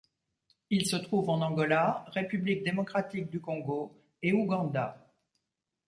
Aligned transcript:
Il 0.71 0.87
se 0.87 0.95
trouve 0.95 1.29
en 1.29 1.41
Angola, 1.41 2.05
République 2.07 2.63
démocratique 2.63 3.29
du 3.29 3.39
Congo 3.39 3.95
et 4.23 4.33
Ouganda. 4.33 4.97